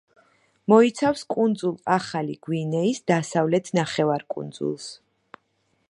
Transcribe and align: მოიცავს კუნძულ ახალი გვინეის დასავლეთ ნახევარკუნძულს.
მოიცავს 0.71 1.21
კუნძულ 1.33 1.75
ახალი 1.97 2.37
გვინეის 2.47 3.03
დასავლეთ 3.13 3.71
ნახევარკუნძულს. 3.81 4.91